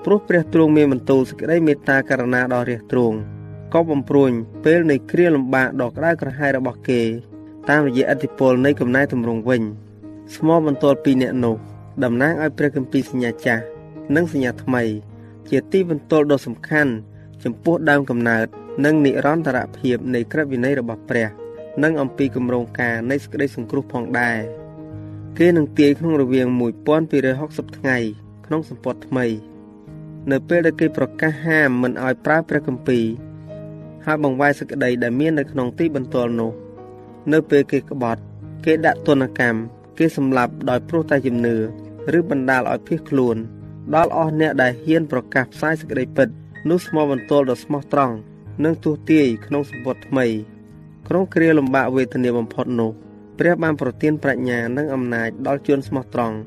[0.05, 3.17] ព្រោះព្រះទ្រង់មានបន្ទូលសេចក្តីមេត្តាករុណាដល់រាជទ្រង់
[3.73, 4.31] ក៏បំព្រួញ
[4.63, 7.01] ពេលនៃគ្រាលំបាកដ៏ក្តៅក្រហាយរបស់គេ
[7.69, 9.63] តាមរយៈឥទ្ធិពលនៃកំណែតម្រង់វិញ
[10.35, 11.55] ស្មោបន្ទាល់ពីអ្នកនោះ
[12.03, 13.63] តំណាងឲ្យព្រះគម្ពីរសញ្ញាចាស់
[14.15, 14.83] និងសញ្ញាថ្មី
[15.49, 16.91] ជាទីបន្ទាល់ដ៏សំខាន់
[17.43, 18.45] ចំពោះដើមកំណើត
[18.85, 21.27] និងនិរន្តរភាពនៃក្រឹតវិន័យរបស់ព្រះ
[21.83, 24.39] និងអំពីគម្រោងការនៃសេចក្តីសង្គ្រោះផងដែរ
[25.37, 26.47] គេនឹងទាយក្នុងរវាង
[27.11, 27.97] 1260ថ្ងៃ
[28.45, 29.25] ក្នុងសម្ពត់ថ្មី
[30.29, 33.05] នៅពេលដែលគេប្រកាសហាមមិនឲ្យប្រើព្រះគម្ពីរ
[34.05, 36.51] ហើយបង្វែរសេចក្តីដែលមាននៅក្នុងទីបន្ទាល់នោះ
[37.33, 38.21] នៅពេលគេក្បត់
[38.65, 39.59] គេដាក់ទណ្ឌកម្ម
[39.97, 41.55] គេសម្លាប់ដោយព្រោះតែជំនឿ
[42.17, 43.37] ឬបណ្ដាលឲ្យភៀសខ្លួន
[43.95, 46.27] ដល់អស់អ្នកដែលហ៊ានប្រកាសផ្សាយសេចក្តីពិត
[46.69, 48.15] នោះស្មោះបន្ទល់ដ៏ស្មោះត្រង់
[48.63, 50.25] និងទោះទាយក្នុងសម្ពត់ថ្មី
[51.07, 52.91] ក្នុងគ្រាលំបាកវេទនាបំផុតនោះ
[53.39, 56.37] ព្រះបានប្រទានប្រាជ្ញានិងអំណាចដល់ជនស្មោះត្រង់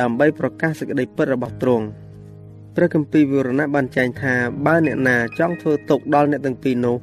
[0.00, 1.86] ដើម្បីប្រកាសសេចក្តីពិតរបស់ទ្រង់
[2.76, 4.34] ព្រះគម្ពីរវិវរណៈបានចែងថា
[4.66, 6.96] បើអ្នកណាចង់ធ្វើទុកដល់អ្នកទាំងពីរនោះ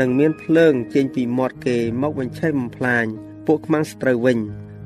[0.00, 3.04] នឹងមានភ្លើងចេញពីមាត់គេមកបញ្ឆេះបំផ្លាញ
[3.46, 4.38] ពួកខ្មាំងស្ត្រូវវិញ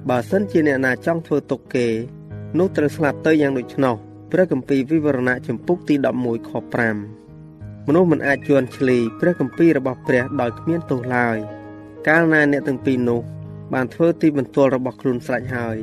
[0.08, 1.86] បើសិនជាអ្នកណាចង់ធ្វើទុកគេ
[2.58, 3.94] នោះត្រូវស្លាប់ទៅយ៉ាងដូច្នោះ
[4.32, 6.50] ព្រះគម្ពីរវិវរណៈចំពុកទី11ខ
[7.18, 11.36] 5មនុស្សមិនអាចជន់ឈ្លីព្រះគម្ពីររបស់ព្រះដោយគ្មានទោសឡើយ
[12.08, 13.20] កាលណាអ្នកទាំងពីរនោះ
[13.74, 15.78] បានធ្វើទីបន្ទាល់របស់ខ្លួនស្រេចហើយ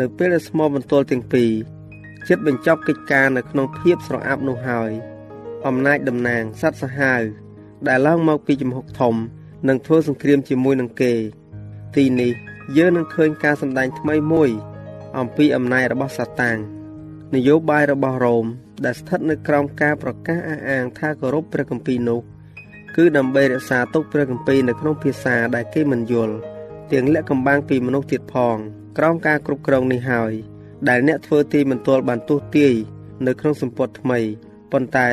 [0.00, 1.50] នៅពេលដែលស្មោបន្ទាល់ទាំងពីរ
[2.28, 4.92] ចិត្តបញ្ចប់កិច្ចការនៅក្នុងភាពស្រអាប់នោះហើយ
[5.66, 7.22] អំណាចតំណាងសត្វសាហាវ
[7.88, 9.14] ដែលឡើងមកពីជំហុកធំ
[9.68, 11.12] នឹងធ្វើសង្គ្រាមជាមួយនឹងគេ
[11.96, 12.32] ទីនេះ
[12.76, 14.50] យើងនឹងឃើញការសម្ដែងថ្មីមួយ
[15.18, 16.58] អំពីអំណាចរបស់សាតាំង
[17.34, 18.46] នយោបាយរបស់រ៉ូម
[18.84, 22.20] ដែលស្ថិតនៅក្រោមការប្រកាសអះអាងថាគោរពព្រះគម្ពីរនោះ
[22.96, 26.34] គឺដើម្បីរក្សាទុកព្រះគម្ពីរនៅក្នុងភាសាដែលគេមិនយល់
[26.92, 28.56] ទាំងលាក់កំបាំងពីមនុស្សទៀតផង
[28.98, 30.32] ក្រោមការគ្រប់គ្រងនេះហើយ
[30.88, 32.72] ដែលអ្នកធ្វើទីមន្ទល់បានទុះទាយ
[33.26, 34.18] នៅក្នុងសម្ពត់ថ្មី
[34.72, 35.08] ប៉ុន្តែ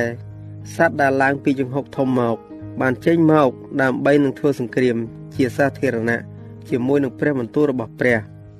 [0.75, 2.37] សត្វដែលឡើងពីចង្ហុកធំមក
[2.81, 3.49] បានចេញមក
[3.81, 4.97] ដើម្បីនឹងធ្វើសង្គ្រាម
[5.35, 6.21] ជាសាធារណៈ
[6.69, 8.17] ជាមួយនឹងព្រះបន្ទូលរបស់ព្រះ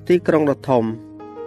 [0.08, 0.84] ទីក្រុងដ៏ធំ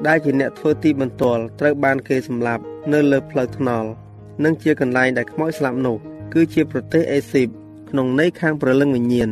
[0.07, 3.89] ដែលជាអ្នកធ្វើទីបន្ទាល់ត្រូវបានគេសម្លាប់នៅលើផ្លូវថ្នល់
[4.43, 5.97] និងជាកន្លែងដែលខ្មោចស្លាប់នោះ
[6.33, 7.47] គឺជាប្រទេសអេស៊ីប
[7.89, 9.29] ក្នុងន័យខាងព្រលឹងវិញ្ញាណ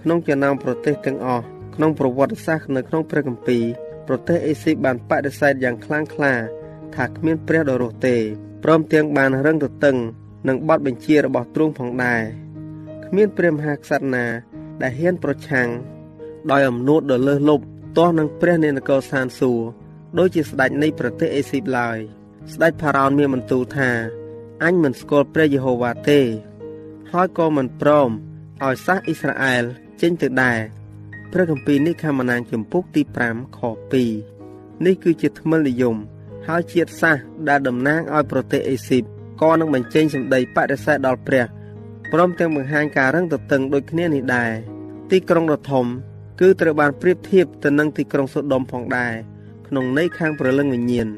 [0.00, 1.44] ក្នុងចំណោមប្រទេសទាំងអស់
[1.74, 3.64] ក្នុងប្រវត្តិសាស្ត្រនៅក្នុងព្រះគម្ពីរ
[4.12, 6.34] ប្រទេសអេស៊ីបបានបដិសេធយ៉ាងខ្លាំងក្លា
[6.94, 8.16] ថាគ្មានព្រះដ៏រស់ទេ
[8.64, 9.96] ព្រមទាំងបានរឹងទទឹង
[10.48, 12.22] នឹងបទបញ្ជារបស់ទ្រង់ផងដែរ
[13.04, 14.26] គ្មានព្រះមហាក្សត្រណា
[14.82, 15.68] ដែលហ៊ានប្រឆាំង
[16.50, 17.64] ដោយអំនួតដ៏លើសលប់
[17.96, 19.60] ទាស់នឹងព្រះនេនគរសានសួរ
[20.18, 21.98] ដូចជាស្ដេចនៃប្រទេសអេស៊ីបឡើយ
[22.52, 23.90] ស្ដេចផារ៉ោនមានបន្ទូលថា
[24.64, 26.20] អញមិនស្គាល់ព្រះយេហូវ៉ាទេ
[27.12, 28.10] ហើយក៏មិនព្រម
[28.62, 29.64] ឲ្យសាសអ៊ីស្រាអែល
[30.00, 30.79] ចេញទៅដែរ
[31.32, 33.60] ព្រះគម្ពីរនេះខមណាងចំពុកទី5ខ
[34.22, 35.96] 2នេះគឺជាថ្មិលនិយម
[36.46, 37.16] ហើយជាតិសាស
[37.48, 39.02] ដែលតំណាងឲ្យប្រទេសអេស៊ីប
[39.40, 41.44] ក៏នឹងបញ្ចេញសម្ដីបដិសេធដល់ព្រះ
[42.12, 44.52] ព្រមទាំងបង្ហាញការរឹងទទឹងដូចគ្នានេះដែរ
[45.10, 45.86] ទីក្រុងដ៏ធំ
[46.40, 49.14] គឺត្រូវបានប្រៀបធៀបទៅនឹងទីក្រុងសូដុំផងដែរ
[49.68, 51.08] ក្នុងន័យខាងព្រលឹងវិញ្ញាណ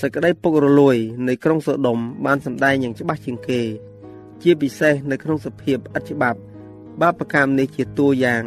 [0.00, 0.96] សេចក្តីពុករលួយ
[1.28, 3.60] នៃក្រុងសូដុំបានសម្ដែងយ៉ាងច្បាស់ជាងគេ
[4.42, 6.38] ជាពិសេសនៅក្នុងសភាពអត់ច្បាប់
[7.00, 8.42] បាបកម្មនេះជាតួយ៉ាង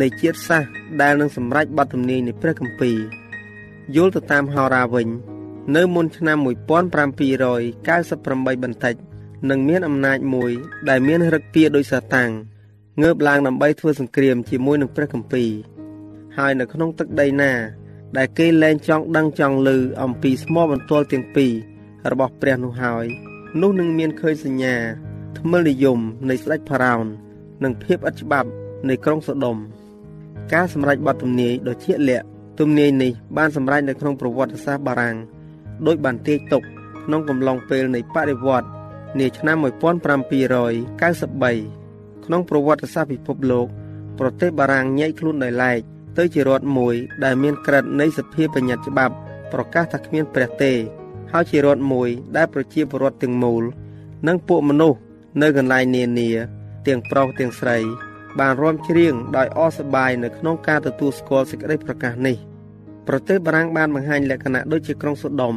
[0.00, 0.70] នៃជាតិសាសន៍
[1.02, 2.96] ដែលនឹងសម្រេចបទទំនាយនៃព្រះគម្ពីរ
[3.96, 5.08] យល់ទៅតាមហោរាវិញ
[5.76, 8.94] នៅមុនឆ្នាំ1798បន្តិច
[9.50, 10.52] នឹងមានអំណាចមួយ
[10.88, 12.30] ដែលមានរឹកពីដោយសាតាំង
[13.02, 15.50] ងើបឡើងដើម្បីធ្វើសង្គ្រាមជាមួយនឹងព្រះគម្ពីរ
[16.36, 17.52] ហើយនៅក្នុងទឹកដីណា
[18.16, 19.68] ដែលគេលែងចង់ដឹងចង់ឮ
[20.02, 21.52] អំពីស្មោបន្ទាល់ទាំងពីរ
[22.10, 23.06] របស់ព្រះនោះហើយ
[23.60, 24.76] នោះនឹងមានឃើញសញ្ញា
[25.38, 25.98] ថ្មិលនិយម
[26.28, 27.06] នៃស្ដេចផារ៉ោន
[27.64, 28.48] និងភាពឥតច្បាប់
[28.88, 29.56] នៃក្រុងសូដុំ
[30.52, 32.26] ការសម្រេចបទទំនាយដ៏ជាក់លាក់
[32.60, 35.16] ទំនាយនេះបានសម្រេចនៅក្នុងប្រវត្តិសាស្ត្របារាំង
[35.86, 36.62] ដោយបានទាយទុក
[37.04, 38.66] ក្នុងកំឡុងពេលនៃបដិវត្ត
[39.18, 43.66] នាឆ្នាំ1793ក្នុងប្រវត្តិសាស្ត្រពិភពលោក
[44.18, 45.78] ប្រទេសបារាំងញែកខ្លួនដោយឡែក
[46.18, 49.14] ទៅជារដ្ឋមួយដែលមានក្រិតនៃសភាបញ្ញត្តិច្បាប់
[49.52, 50.72] ប្រកាសថាគ្មានព្រះទេ
[51.32, 53.62] ហើយជារដ្ឋមួយដែលប្រជាពលរដ្ឋទាំងមូល
[54.26, 54.98] និងពួកមនុស្ស
[55.42, 56.30] នៅកន្លែងនានា
[56.86, 57.78] ទាំងប្រុសទាំងស្រី
[58.38, 62.36] បានរួមច្រៀងដោយអសប្បាយនៅក្នុងការទទួលស្គាល់សេចក្តីប្រកាសនេះ
[63.08, 65.54] ប្រទេសបារាំងបានបង្ហាញលក្ខណៈដូចជាក្រុងសូដុំ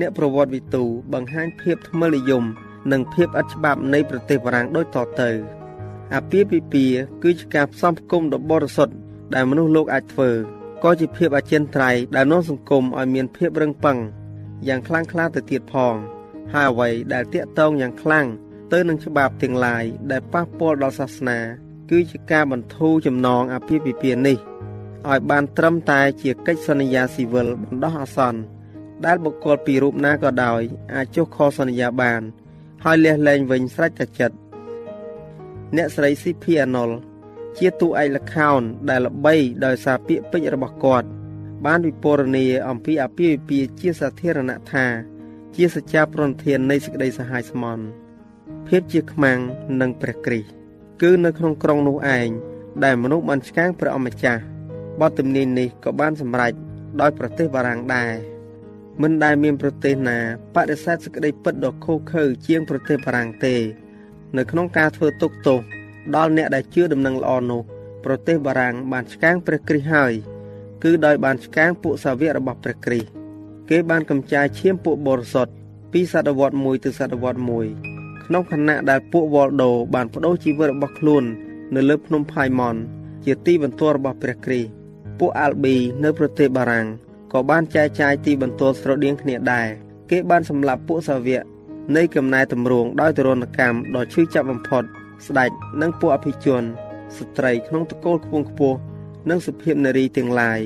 [0.00, 2.44] អ្នកប្រវត្តិវិទូបង្ហាញភាពថ្មិលនិយម
[2.92, 5.30] និងភាពឥតច្បាប់នៃប្រទេសបារាំងដូចតទៅ
[6.14, 8.94] អាពាហ៍ពិពាហ៍គឺជាការផ្សំផ្គុំដ៏បរិសុទ្ធ
[9.34, 10.30] ដែលមនុស្សលោកអាចធ្វើ
[10.82, 13.98] ក៏ជាភាពអចិន្ត្រៃយ៍ដែលនាំសង្គមឲ្យមានភាពរឹងប៉ឹង
[14.68, 15.94] យ៉ាងខ្លាំងក្លាទៅទៀតផង
[16.52, 18.26] ហើយអ្វីដែលតាកតងយ៉ាងខ្លាំង
[18.72, 21.38] ទៅនឹងច្បាប់ទាំងឡាយដែលប៉ះពាល់ដល់សាសនា
[21.94, 24.38] គឺជាការបន្ធូរចំណងអាពាហ៍ពិពាហ៍នេះ
[25.10, 28.40] ឲ្យបានត្រឹមតែជាកិច្ចសន្យាស៊ីវិលបណ្ដោះអាសន្ន
[29.04, 30.62] ដែលបុគ្គលពីររូបណាក៏ដោយ
[30.94, 32.22] អាចចុះខសន្យាបាន
[32.84, 34.36] ហើយលះលែងវិញស្រេចតែចិត្ត
[35.76, 36.90] អ្នកស្រីស៊ីភីអាណុល
[37.58, 41.08] ជាតួឯកល្ខោនដែលល្បីដោយសារពាក្យពេចន៍របស់គាត់
[41.66, 44.86] បានវិពរនាអំពីអាពាហ៍ពិពាហ៍ជាសាធារណៈថា
[45.56, 47.84] ជាសច្ចាប្រណធាននៃសេចក្តីសហាយស្មន់
[48.68, 49.38] ភាពជាខ្មាំង
[49.80, 50.61] និងព្រះគ្រីស្ទ
[51.02, 52.28] គឺនៅក្នុងក្រុងនោះឯង
[52.84, 54.42] ដែលមនុស្សបានឆ្កាងព្រះអម្ចាស់
[55.00, 56.52] បទទំនាយនេះក៏បានសម្រេច
[57.00, 58.12] ដោយប្រទេសបារាំងដែរ
[59.02, 60.18] មិនដែលមានប្រទេសណា
[60.54, 63.54] បដិសេធសេចក្តីពិតដ៏ខុសខើជាងប្រទេសបារាំងទេ
[64.36, 65.60] នៅក្នុងការធ្វើទុកទោស
[66.16, 67.62] ដល់អ្នកដែលជឿដំណឹងល្អនោះ
[68.04, 70.12] ប្រទេសបារាំងបានឆ្កាងព្រះគ្រីស្ទហើយ
[70.82, 73.08] គឺដោយបានឆ្កាងពួកសាវករបស់ព្រះគ្រីស្ទ
[73.70, 75.52] គេបានកំចាយឈាមពួកបរិសុទ្ធ
[75.92, 77.91] ពីសតវត្ស1ទៅសតវត្ស1
[78.32, 81.24] ក្នុងខណៈដែលពួកវ៉លដូបានបដូរជីវិតរបស់ខ្លួន
[81.74, 82.76] នៅលើភ្នំផាយម៉ុន
[83.24, 84.68] ជាទីបន្ទាល់របស់ព្រះគ្រីស្ទ
[85.18, 86.86] ពួកអាល់ប៊ីនៅប្រទេសបារាំង
[87.32, 89.68] ក៏បានចែកចាយទីបន្ទាល់ស្រដៀងគ្នាដែរ
[90.10, 91.42] គេបានសម្លាប់ពួកសាវក
[91.96, 94.82] នៃកំណែតម្រង់ដោយទរណកម្មដ៏ឈឺចាប់បំផុត
[95.26, 96.62] ស្ដេចនិងពួកអភិជន
[97.16, 98.78] ស្ត្រីក្នុងតកូលខ្ពង់ខ្ពស់
[99.28, 100.60] និងសុភាពនារីទាំងឡាយ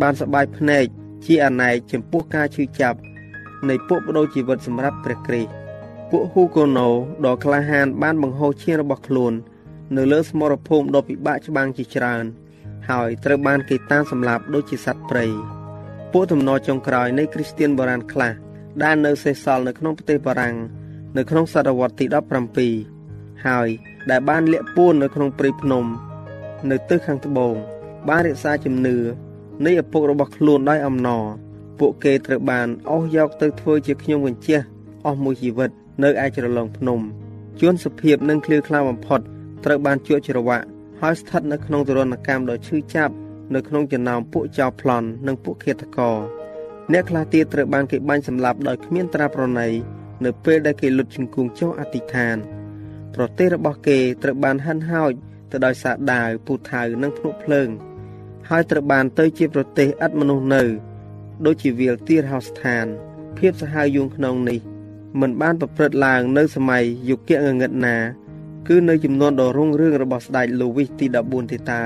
[0.00, 0.84] បានសបាយភ្នែក
[1.26, 2.98] ជាអណែកចំពោះការឈឺចាប់
[3.68, 5.67] នៃពួកបដូរជីវិតសម្រាប់ព្រះគ្រីស្ទ
[6.10, 6.88] ពួកហ៊ូកូណូ
[7.26, 9.32] ដ៏ក្លាហានបានបង្ហូរឈាមរបស់ខ្លួន
[9.96, 12.24] នៅលើស្មរភូមិដ៏ពិបាកច្បាំងជាច្រើន
[12.90, 15.26] ហើយត្រូវបានគេតាមសម្លាប់ដូចជាសត្វព្រៃ
[16.12, 18.32] ពួកទំនរចុងក្រោយនៃគ្រីស្ទៀនបុរាណខ្លះ
[18.82, 20.56] ដែលនៅសេសសល់នៅក្នុងប្រទេសបារាំង
[21.16, 22.06] នៅក្នុងសតវត្សទី
[22.74, 23.68] 17ហើយ
[24.10, 25.84] ដែលបានលាក់ពួននៅក្នុងព្រៃភ្នំ
[26.70, 27.54] នៅទិសខាងត្បូង
[28.08, 28.96] បានរក្សាជំនឿ
[29.66, 31.24] នៃឪពុករបស់ខ្លួនដោយអំណរ
[31.78, 34.58] ពួកគេត្រូវបានអស់យកទៅធ្វើជាខ្ញុំកញ្ជះ
[35.06, 35.70] អស់មួយជីវិត
[36.02, 37.00] នៅឯជ្រលងភ្នំ
[37.60, 39.20] ជួនសុភាពនិងឃ្លាវខ្លាបំផុត
[39.64, 40.66] ត្រូវបានជួចច្រវាក់
[41.00, 43.14] ហើយស្ថិតនៅក្នុងទរណកម្មដ៏ឈឺចាប់
[43.54, 46.16] នៅក្នុងចំណោមពួកចៅប្លន់និងពួកឃាតករ
[46.92, 49.68] អ្នកខ្លះទៀតត្រូវបានគេបាញ់សម្លាប់ដោយគ្មានត្រាប្រណី
[50.24, 52.36] នៅពេលដែលគេលុតជង្គង់ចុះអធិដ្ឋាន
[53.14, 55.12] ប្រទេសរបស់គេត្រូវបានហិនហោច
[55.50, 57.68] ទៅដោយសារដាវពូថៅនិងភ្នក់ភ្លើង
[58.48, 60.62] ហើយត្រូវបានទៅជាប្រទេសឥតមនុស្សនៅ
[61.46, 62.86] ដូចជាវាលទារហោស្ថាន
[63.38, 64.60] ភាពសាហាវយួងក្នុងនេះ
[65.20, 67.96] មិនបានប្រព្រឹត្តឡើងនៅសម័យយុគងងឹតណា
[68.68, 71.82] គឺនៅចំនួនដ៏រុងរឿងរបស់ស្ដេចលូវីសទី14ទេតើ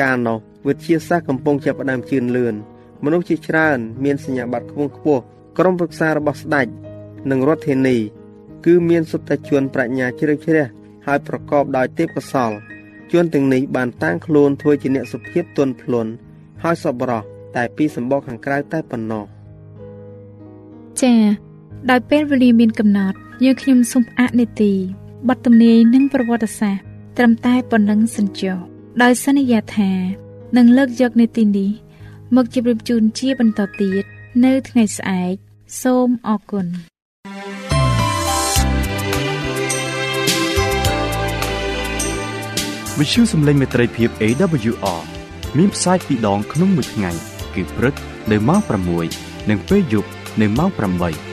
[0.00, 2.54] កាលនោះវិទ្យាសាស្ត្រកំពុងចាប់ផ្ដើមជឿនលឿន
[3.04, 5.22] មនុស្សជាច្រើន មានសញ្ញាបត្រខ្ពង់ខ្ពស់
[5.58, 6.66] ក្រុមប្រឹក្សារបស់ស្ដេច
[7.30, 7.96] និងរដ្ឋធានី
[8.66, 10.66] គឺមានសុទ្ធតែជួនប្រាជ្ញាជ្រៅជ្រះ
[11.06, 12.56] ហើយប្រកបដោយទេពកោសល្យ
[13.12, 16.10] ជួនទាំងនេះបានតាំងខ្លួនធ្វើជាអ្នកសុភាពទន់ភ្លន់
[16.62, 17.22] ហើយសប្បុរស
[17.56, 19.24] តែពីសម្បកខាងក្រៅតែប៉ុណ្ណោះ
[21.00, 21.49] ចា៎
[21.88, 24.72] ដោយពេលវេលាមានកំណត់យើងខ្ញុំសូមអនុទី
[25.28, 26.84] បទទំនាយនិងប្រវត្តិសាស្ត្រ
[27.16, 28.56] ត្រឹមតែប៉ុណ្ណឹងសិនចុះ
[29.02, 29.92] ដោយសន្យាថា
[30.56, 31.70] នឹងលើកយកនីតិនេះ
[32.36, 34.04] មកជម្រាបជូនជាបន្តទៀត
[34.44, 35.34] នៅថ្ងៃស្អែក
[35.82, 36.66] សូមអរគុណ
[42.98, 45.00] វិទ្យុសំឡេងមេត្រីភាព AWR
[45.58, 47.10] មានផ្សាយពីរដងក្នុងមួយថ្ងៃ
[47.54, 47.94] គឺព្រឹក
[48.30, 48.60] នៅម៉ោង
[49.06, 50.08] 6និងពេលយប់
[50.40, 51.29] នៅម៉ោង8